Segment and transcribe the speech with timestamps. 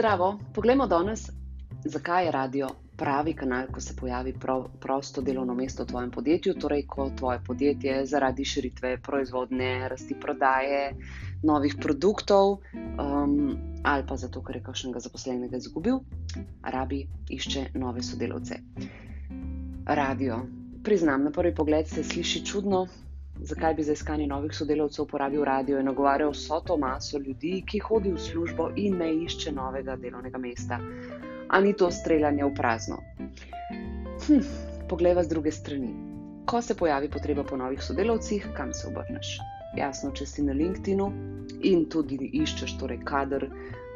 [0.00, 1.26] Zdravo, poglejmo danes,
[1.84, 6.54] zakaj je radio pravi kanal, ko se pojavi prav, prosto delovno mesto v tvojem podjetju,
[6.54, 10.94] torej ko tvoje podjetje zaradi širitve proizvodne, rasti prodaje
[11.42, 13.52] novih produktov um,
[13.84, 16.00] ali pa zato, ker je kakšnega zaposlenega izgubil,
[16.62, 18.56] rabi išče nove sodelavce.
[19.84, 20.40] Radio.
[20.82, 22.86] Priznam, na prvi pogled se sliši čudno,
[23.42, 27.78] zakaj bi za iskanje novih sodelavcev uporabil radio in nagovarjal vso to maso ljudi, ki
[27.78, 30.80] hodi v službo in ne išče novega delovnega mesta.
[31.48, 32.98] A ni to streljanje v prazno?
[34.26, 34.44] Hm,
[34.88, 35.94] Poglej z druge strani.
[36.46, 39.38] Ko se pojavi potreba po novih sodelavcih, kam se obrneš?
[39.76, 41.00] Jasno, če si na LinkedIn
[41.62, 43.46] in tudi iščeš torej kader,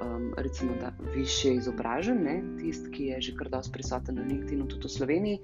[0.03, 4.69] um, recimo, da više izobražen, ne, tisti, ki je že kar dosti prisoten na LinkedIn,
[4.69, 5.39] tudi v Sloveniji,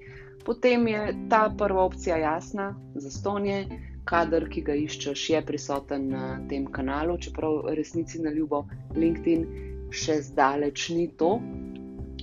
[0.45, 3.67] potem je ta prva opcija jasna, za stonje,
[4.05, 8.65] kader, ki ga iščeš, je prisoten na tem kanalu, čeprav resnici na ljubo
[8.95, 9.45] LinkedIn
[9.91, 11.35] še zdaleč ni to,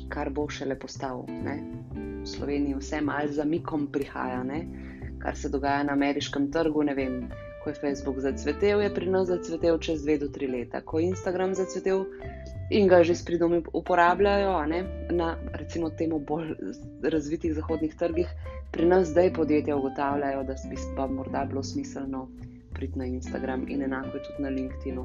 [0.09, 1.25] kar bo šele postal.
[1.29, 1.59] Ne?
[2.23, 4.65] V Sloveniji vse malce za mikom prihaja, ne?
[5.19, 6.85] kar se dogaja na ameriškem trgu.
[7.59, 10.81] Ko je Facebook zacvetel, je pri nas zacvetel čez dve do tri leta.
[10.81, 12.07] Ko je Instagram zacvetel
[12.71, 14.67] in ga že s pridom uporabljajo
[15.11, 16.55] na recimo temu bolj
[17.03, 18.29] razvitih zahodnih trgih,
[18.71, 22.29] pri nas zdaj podjetja ugotavljajo, da bi pa morda bilo smiselno
[22.75, 24.99] priti na Instagram in enako je tudi na LinkedIn.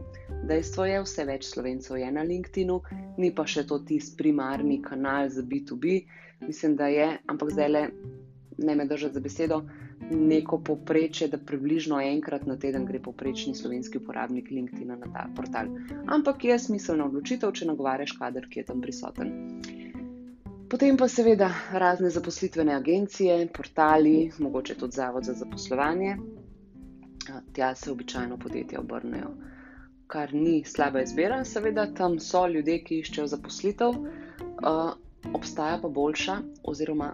[0.47, 2.73] Dejstvo je, vse več slovencev je na LinkedIn,
[3.17, 6.03] ni pa še to tisti primarni kanal za B2B.
[6.47, 7.83] Mislim, da je, ampak zdaj le
[8.57, 9.63] ne me držati za besedo.
[10.11, 15.71] Neko poprečje, da približno enkrat na teden gre poprečni slovenski uporabnik LinkedIn na ta portal.
[16.07, 19.33] Ampak je smiselna odločitev, če nagovarjaš kader, ki je tam prisoten.
[20.69, 26.17] Potem pa seveda razne zaposlitvene agencije, portali, mogoče tudi Zavod za zaposlovanje.
[27.53, 29.29] Tja se običajno podjetja obrnejo,
[30.07, 33.93] kar ni slaba izbira, seveda tam so ljudje, ki iščejo zaposlitev,
[35.33, 37.13] obstaja pa boljša, oziroma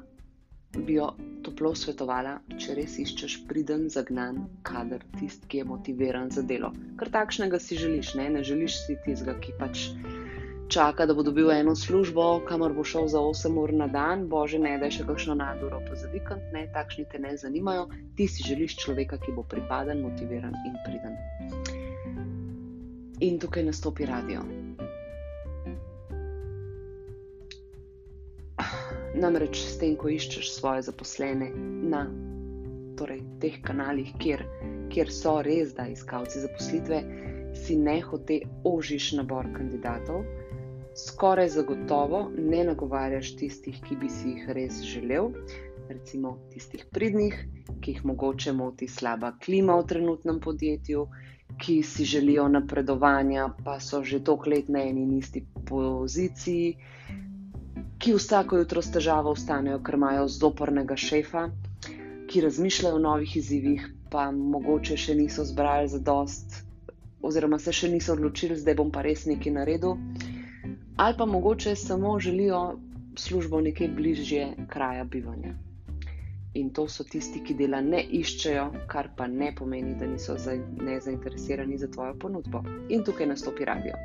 [0.77, 1.11] bi jo
[1.43, 6.71] toplo svetovala, če res iščeš priden, zagnan kader, tisti, ki je motiviran za delo.
[6.99, 9.87] Ker takšnega si želiš, ne, ne želiš si tistega, ki pač
[10.69, 14.59] čaka, da bo dobil eno službo, kamor bo šel za 8 ur na dan, bože,
[14.59, 17.89] ne da je še kakšno naduro pa za vikend, ne, takšni te ne zanimajo.
[18.15, 21.15] Ti si želiš človeka, ki bo pripaden, motiviran in priden.
[23.19, 24.45] In tukaj nastopi radio.
[29.19, 31.49] Namreč s tem, ko iščeš svoje zaposlene
[31.91, 32.05] na
[32.99, 34.43] torej, teh kanalih, kjer,
[34.91, 36.99] kjer so res da iskalci zaposlitve,
[37.55, 40.23] si ne hote ožiš nabor kandidatov,
[40.95, 45.31] skoraj zagotovo ne nagovarjaš tistih, ki bi si jih res želel,
[45.89, 47.35] recimo tistih pridnih,
[47.81, 51.07] ki jih mogoče moti slaba klima v trenutnem podjetju,
[51.59, 56.75] ki si želijo napredovanja, pa so že toliko let na eni in isti poziciji,
[57.99, 61.49] ki vsako jutro s težavo vstanejo, ker imajo zopornega šefa,
[62.31, 66.61] ki razmišljajo o novih izzivih, pa mogoče še niso zbrali za dost.
[67.21, 69.97] Oziroma, se še niso odločili, zdaj bom pa res nekaj naredil
[70.99, 72.79] ali pa mogoče samo želijo
[73.15, 75.53] službo nekje bližje kraja bivanja.
[76.53, 80.35] In to so tisti, ki dela ne iščejo, kar pa ne pomeni, da niso
[80.81, 82.63] nezainteresirani za tvojo ponudbo.
[82.89, 83.95] In tukaj nastopi radio.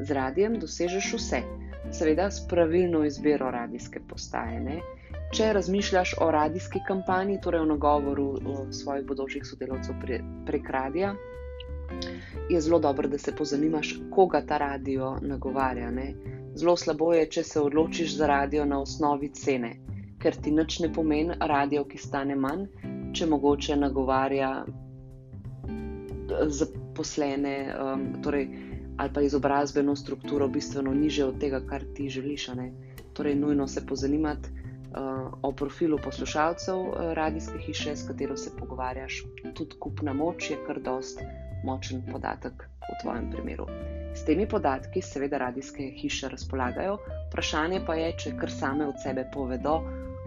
[0.00, 1.40] Z radijem dosežeš vse,
[1.92, 4.60] seveda s pravilno izbiro radijske postaje.
[4.60, 4.80] Ne?
[5.34, 8.26] Če razmišljaš o radijski kampanji, torej o nagovoru
[8.70, 11.14] svojih bodočih sodelavcev pre, prek radija,
[12.50, 15.90] je zelo dobro, da se pozanimaš, koga ta radio nagovarja.
[15.90, 16.14] Ne?
[16.54, 19.76] Zelo slabo je, če se odločiš za radio na osnovi cene,
[20.22, 22.66] ker ti nič ne pomeni radio, ki stane manj,
[23.12, 24.50] če mogoče nagovarja
[26.46, 28.48] zaposlene um, torej,
[28.96, 32.48] ali pa izobrazbeno strukturo bistveno niže od tega, kar ti želiš.
[33.12, 39.24] Torej, nujno se pozanimati uh, o profilu poslušalcev uh, radijske hiše, s katero se pogovarjaš.
[39.54, 41.20] Tudi kupna moč je kar dost
[41.64, 43.66] močen podatek v tvojem primeru.
[44.14, 49.26] S temi podatki, seveda, radijske hiše razpolagajo, vprašanje pa je, če kar same od sebe
[49.32, 49.80] povedo,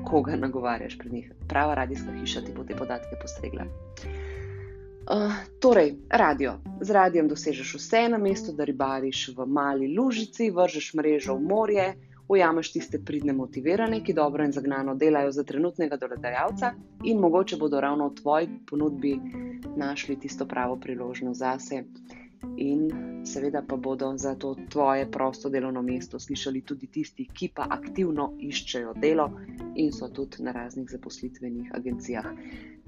[0.06, 1.32] koga nagovarjaš pri njih.
[1.48, 3.66] Prava radijska hiša ti bo te podatke postregla.
[3.66, 4.19] Uh,
[5.60, 6.60] torej, radio.
[6.82, 11.88] Z radijem dosežeš vse na mestu, da ribariš v mali lužici, vržeš mrežo v morje,
[12.30, 16.74] ujameš tiste pridne motivirane, ki dobro in zagnano delajo za trenutnega doledajalca
[17.04, 19.20] in mogoče bodo ravno v tvoji ponudbi
[19.76, 21.84] našli tisto pravo priložnost zase
[22.58, 22.90] In
[23.24, 28.34] seveda pa bodo za to tvoje prosto delovno mesto slišali tudi tisti, ki pa aktivno
[28.40, 29.30] iščejo delo
[29.76, 32.30] in so tudi na raznih zaposlitvenih agencijah.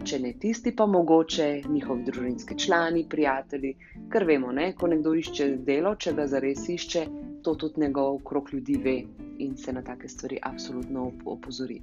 [0.03, 3.75] Če ne tisti, pa mogoče njihovi družinski člani, prijatelji,
[4.09, 7.05] ker vemo, ne, ko nekdo išče delo, če ga zares išče,
[7.43, 8.97] to tudi njegov krok ljudi ve
[9.41, 11.81] in se na take stvari absolutno opozori.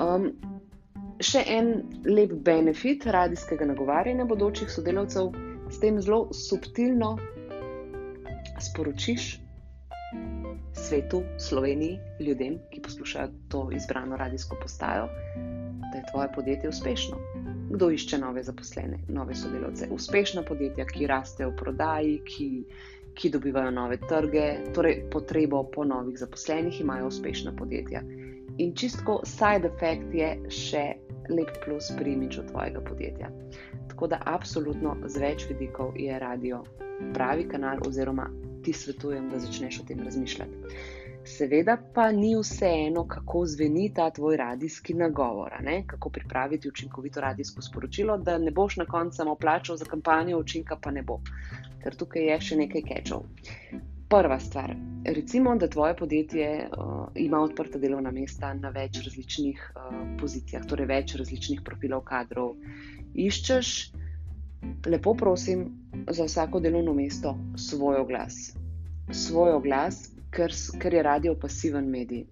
[0.00, 0.30] Um,
[1.20, 1.72] še en
[2.06, 5.34] lep benefit radijskega nagovarjanja bodočih sodelavcev,
[5.70, 7.16] s tem zelo subtilno
[8.60, 9.40] sporočiš
[10.72, 15.08] svetu, Sloveniji, ljudem, ki poslušajo to izbrano radijsko postajo,
[15.92, 17.16] da je tvoje podjetje uspešno.
[17.70, 19.88] Kdo išče nove zaposlene, nove sodelavce?
[19.90, 22.48] Uspešna podjetja, ki rastejo v prodaji, ki,
[23.14, 28.02] ki dobivajo nove trge, torej potrebo po novih zaposlenih, imajo uspešna podjetja.
[28.58, 30.84] In čistko side effect je še
[31.28, 33.30] lep plus pri imiču tvojega podjetja.
[33.88, 36.62] Tako da, absolutno z več vidikov je radio
[37.14, 38.30] pravi kanal, oziroma
[38.64, 40.74] ti svetujem, da začneš o tem razmišljati.
[41.24, 45.84] Seveda pa ni vseeno, kako zveni ta tvoj radijski nagovor, ne?
[45.86, 50.78] kako pripraviti učinkovito radijsko sporočilo, da ne boš na koncu samo plačal za kampanjo, učinka
[50.82, 51.20] pa ne bo,
[51.82, 53.28] ker tukaj je še nekaj kečov.
[54.10, 54.74] Prva stvar,
[55.04, 60.88] recimo, da tvoje podjetje uh, ima odprta delovna mesta na več različnih uh, pozicijah, torej
[60.90, 62.56] več različnih profilov kadrov.
[63.14, 63.70] Iščeš,
[64.90, 65.62] lepo prosim,
[66.10, 68.40] za vsako delovno mesto svoj oglas.
[69.14, 70.00] Svoj oglas,
[70.34, 70.50] ker,
[70.82, 72.26] ker je radio pasiven medij.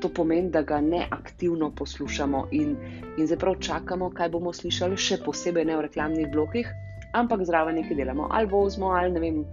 [0.00, 2.78] To pomeni, da ga ne aktivno poslušamo in,
[3.18, 6.72] in zdaj prav čakamo, kaj bomo slišali, še posebej ne v reklamnih blokih,
[7.12, 9.44] ampak zraven nekaj delamo, ali vozimo, ali ne vem,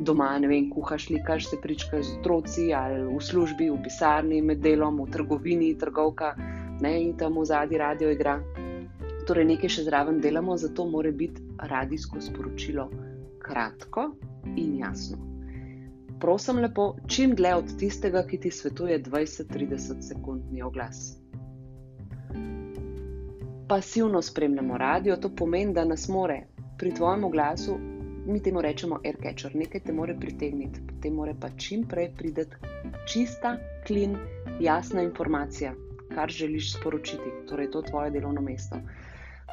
[0.00, 4.62] doma, ne vem, kuhaš, likaš se pričkaj z otroci, ali v službi, v pisarni, med
[4.64, 6.34] delom, v trgovini, trgovka,
[6.80, 8.38] ne in tam v zadnji radio igra.
[9.28, 12.90] Torej, nekaj še zraven delamo, zato mora biti radijsko sporočilo
[13.44, 14.10] kratko
[14.56, 15.34] in jasno
[16.24, 21.18] prosim, lepo, čim dlje od tistega, ki ti svetuje 20-30 sekundni oglas.
[23.68, 26.46] Pasivno spremljamo radio, to pomeni, da nas more
[26.78, 27.76] pri tvojem oglasu,
[28.26, 32.44] mi temu rečemo aircatcher, nekaj te more pritegniti, potem mora pa čim prej priti
[33.06, 33.56] čista,
[33.86, 34.16] klin,
[34.60, 35.74] jasna informacija,
[36.14, 38.80] kar želiš sporočiti, torej to je tvoje delovno mesto.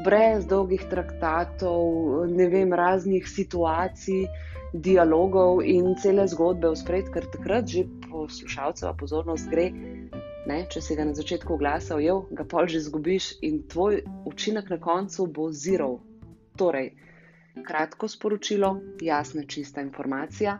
[0.06, 1.84] Brez dolgih traktatov,
[2.32, 4.26] ne vem, raznih situacij,
[4.74, 9.72] dialogov in cele zgodbe v spred, ker takrat že poslušalceva pozornost gre.
[10.48, 12.00] Ne, če si ga na začetku oglasa
[12.32, 16.00] ga pol že izgubiš in tvoj učinek na koncu bo zero.
[16.58, 16.96] Torej,
[17.68, 20.58] kratko sporočilo, jasna, čista informacija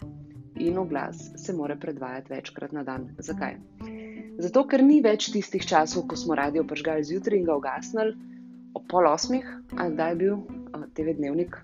[0.60, 3.10] in oglas se mora predvajati večkrat na dan.
[3.20, 3.58] Zakaj?
[4.38, 8.16] Zato, ker ni več tistih časov, ko smo radio pržgali zjutraj in ga ugasnili
[8.74, 9.48] ob pol osmih,
[9.78, 10.38] a zdaj je bil
[10.96, 11.58] TV dnevnik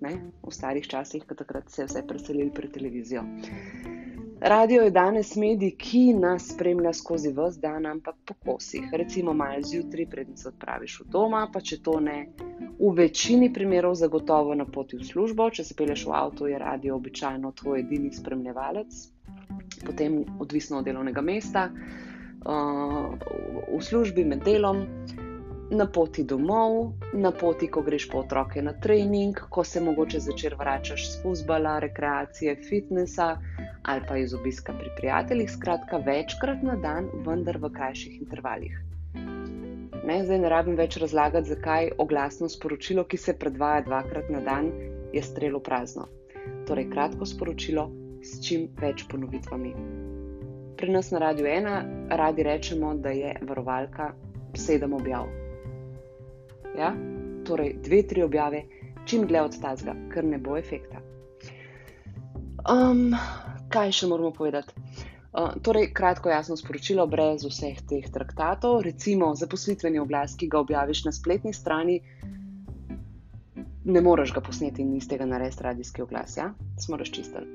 [0.00, 0.12] ne?
[0.42, 3.24] v starih časih, ko takrat se je vse preselili pred televizijo.
[4.40, 8.90] Radio je danes medij, ki nas spremlja skozi vse dan, ampak po kosih.
[8.92, 12.18] Recimo, malo zjutraj, predtem se odpraviš v doma, pa če to ne,
[12.78, 15.50] v večini primerov zagotovo na poti v službo.
[15.50, 18.96] Če se peleš v avto, je radio običajno tvoj edini spremljevalec,
[19.86, 23.14] potem odvisno od delovnega mesta, uh,
[23.72, 24.84] v službi med delom
[25.70, 30.54] na poti domov, na poti, ko greš po otroke na trening, ko se mogoče začer
[30.54, 33.36] vračaš z fusbala, rekreacije, fitnesa
[33.82, 38.95] ali pa iz obiska pri prijateljih, skratka, večkrat na dan, vendar v krajših intervalih.
[40.06, 44.68] Ne, zdaj ne rabim več razlagati, zakaj oglasno sporočilo, ki se predvaja dvakrat na dan,
[45.12, 46.06] je strelo prazno.
[46.68, 47.88] Torej, kratko sporočilo
[48.22, 49.72] s čim več ponovitvami.
[50.78, 54.12] Pri nas na Radio 1 radi rečemo, da je varovalka
[54.54, 55.26] sedem objav.
[56.78, 56.92] Ja?
[57.48, 58.62] Torej, dve, tri objave,
[59.06, 61.02] čim dlje od tazga, ker ne bo efekta.
[62.70, 63.08] Um,
[63.74, 64.85] kaj še moramo povedati?
[65.36, 68.80] Uh, torej, kratko, jasno sporočilo, brez vseh teh traktatov.
[68.86, 71.98] Recimo, zaposlitveni oglas, ki ga objaviš na spletni strani,
[73.84, 76.52] ne moreš ga posneti in iz tega narediti radijski oglas, ja?
[76.80, 77.46] smo razčistili.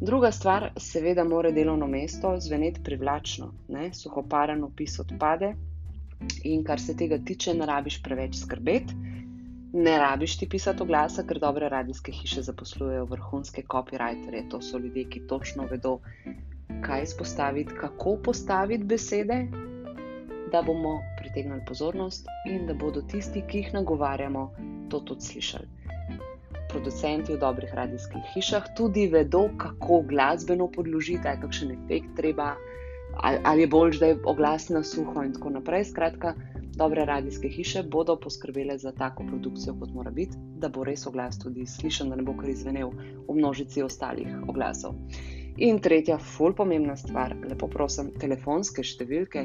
[0.00, 3.90] Druga stvar, seveda, mora delovno mesto zveneti privlačno, ne?
[3.92, 5.54] suhoparen opis odpade,
[6.44, 8.96] In kar se tega tiče, ne rabiš preveč skrbeti,
[9.72, 14.42] ne rabiš ti pisati oglasa, ker dobre radijske hiše zaposlujejo vrhunske copywriterje.
[14.52, 15.98] To so ljudje, ki točno vedo,
[16.82, 19.46] kaj izpostaviti, kako postaviti besede,
[20.52, 24.50] da bomo pritegnili pozornost in da bodo tisti, ki jih nagovarjamo,
[24.90, 25.68] to tudi slišali.
[26.70, 32.54] Producenti v dobrih radijskih hišah tudi vedo, kako glasbeno podložiti, kaj kakšen efekt treba
[33.16, 35.84] ali, ali je bolj, da je oglas na suho in tako naprej.
[35.84, 36.34] Skratka,
[36.76, 41.38] dobre radijske hiše bodo poskrbele za tako produkcijo, kot mora biti, da bo res oglas
[41.38, 42.90] tudi slišen, da ne bo kar izvenel
[43.28, 44.94] v množici ostalih oglasov.
[45.60, 49.42] In tretja, ful pomembna stvar, lepo prosim, telefonske številke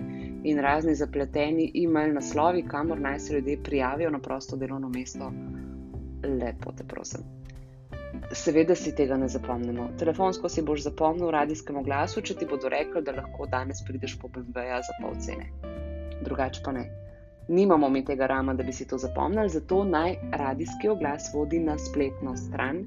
[0.47, 5.27] in razni zapleteni e-mail naslovi, kamor naj se ljudje prijavijo na prosto delovno mesto.
[6.23, 7.25] Lepo te prosim.
[8.31, 9.89] Seveda si tega ne zapomnimo.
[9.99, 14.15] Telefonsko si boš zapomnil v radijskem oglasu, če ti bodo rekli, da lahko danes prideš
[14.21, 15.51] po BMW-ja za pol cene.
[16.23, 16.85] Drugače pa ne.
[17.51, 21.75] Nimamo mi tega rama, da bi si to zapomnili, zato naj radijski oglas vodi na
[21.75, 22.85] spletno stran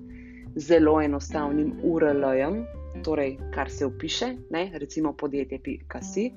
[0.56, 2.62] z zelo enostavnim URL-jem,
[3.04, 6.30] torej kar se upiše, ne, recimo podjetje.si.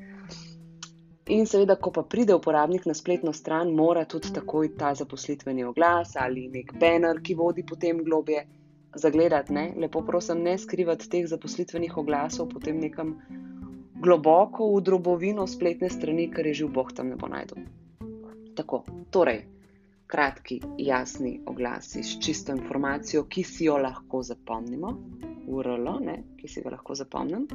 [1.32, 6.16] In seveda, ko pa pride uporabnik na spletno stran, mora tudi takoj ta zaposlitveni oglas
[6.20, 8.42] ali nek banner, ki vodi potem globje,
[8.96, 9.54] zagledati.
[9.54, 9.74] Ne.
[9.78, 13.16] Lepo prosim, ne skrivati teh zaposlitvenih oglasov potem nekam
[14.02, 17.64] globoko v drobovino spletne strani, ker je živ boh tam ne bo najdel.
[18.58, 19.46] Tako, torej,
[20.12, 24.98] kratki, jasni oglasi s čisto informacijo, ki si jo lahko zapomnimo,
[25.52, 27.48] URL, ne, ki si ga lahko zapomnim.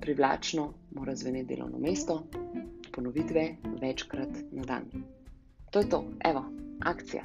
[0.00, 2.22] Privlačno mora zveneti delovno mesto,
[2.92, 3.44] ponovitve
[3.80, 4.88] večkrat na dan.
[5.70, 6.44] To je to, evo,
[6.80, 7.24] akcija.